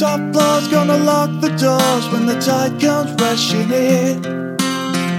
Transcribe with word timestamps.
Top 0.00 0.32
floor's 0.32 0.66
gonna 0.68 0.96
lock 0.96 1.28
the 1.42 1.50
doors 1.58 2.08
when 2.10 2.24
the 2.24 2.40
tide 2.40 2.80
comes 2.80 3.12
rushing 3.20 3.70
in. 3.70 4.22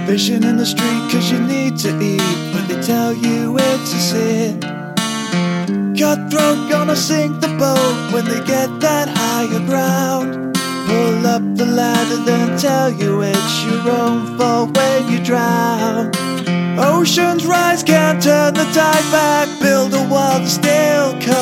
Fishing 0.08 0.44
in 0.44 0.58
the 0.58 0.66
street 0.66 1.04
cause 1.12 1.32
you 1.32 1.38
need 1.38 1.78
to 1.78 1.90
eat, 2.02 2.52
but 2.52 2.68
they 2.68 2.82
tell 2.82 3.14
you 3.14 3.60
it's 3.60 3.94
a 3.94 4.00
sin. 4.00 4.60
Cutthroat 5.96 6.68
gonna 6.72 6.96
sink 6.96 7.40
the 7.42 7.50
boat 7.60 8.12
when 8.12 8.26
they 8.26 8.44
get 8.44 8.80
that 8.80 9.08
higher 9.08 9.64
ground. 9.70 10.56
Pull 10.88 11.28
up 11.28 11.44
the 11.56 11.68
ladder, 11.68 12.24
then 12.26 12.58
tell 12.58 12.90
you 12.90 13.22
it's 13.22 13.64
your 13.64 13.88
own 13.88 14.36
fault 14.36 14.76
when 14.76 15.12
you 15.12 15.24
drown. 15.24 16.10
Oceans 16.80 17.46
rise, 17.46 17.84
can't 17.84 18.20
turn 18.20 18.56
the 18.56 18.66
tide 18.74 19.08
back. 19.12 19.48
Build 19.62 19.94
a 19.94 20.04
wall 20.10 20.40
to 20.40 20.50
still 20.50 21.12
come. 21.22 21.41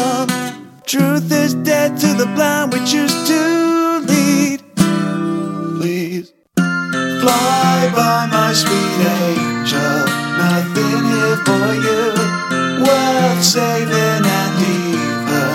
Truth 0.90 1.32
is 1.32 1.54
dead 1.54 2.00
to 2.00 2.08
the 2.16 2.26
blind, 2.34 2.74
we 2.74 2.80
choose 2.80 3.14
to 3.30 4.00
lead. 4.10 4.60
Please 5.78 6.34
fly 7.22 7.92
by 7.94 8.26
my 8.26 8.50
sweet 8.58 8.98
angel. 9.22 10.10
Nothing 10.42 11.00
here 11.14 11.38
for 11.46 11.68
you. 11.86 12.02
Worth 12.82 13.44
saving, 13.44 14.26
and 14.40 14.56
even 14.82 15.54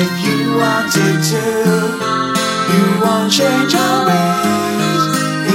if 0.00 0.12
you 0.24 0.56
wanted 0.56 1.18
to, 1.28 1.44
you 2.72 2.84
won't 3.04 3.30
change 3.30 3.74
our 3.74 4.00
ways. 4.08 5.04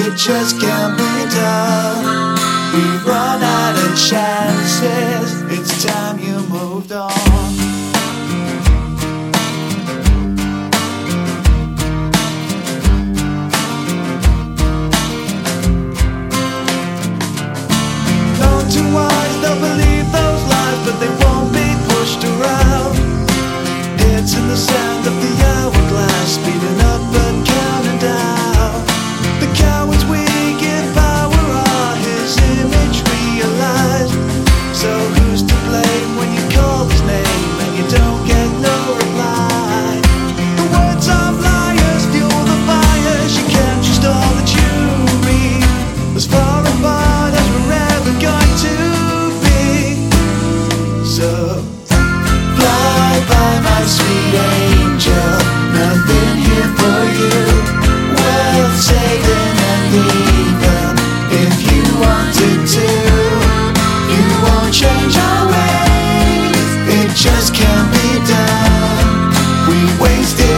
It 0.05 0.13
just 0.15 0.61
can't 0.61 0.95
be 1.01 1.13
done. 1.33 2.37
We've 2.75 3.03
run 3.03 3.41
out 3.41 3.73
of 3.73 3.97
chances. 3.97 5.24
The 24.55 24.61
sound 24.61 24.94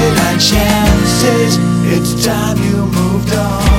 our 0.07 0.37
chances. 0.37 1.57
It's 1.85 2.25
time 2.25 2.57
you 2.57 2.85
moved 2.85 3.33
on. 3.33 3.76